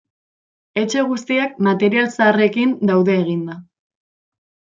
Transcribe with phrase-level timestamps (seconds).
[0.83, 3.61] Etxe guztiak material zaharrekin daude eginda.